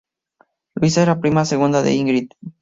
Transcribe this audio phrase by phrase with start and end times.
[0.73, 2.29] Luisa era prima segunda de Ingrid.